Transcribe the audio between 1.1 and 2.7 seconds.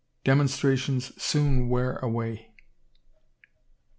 soon wear away."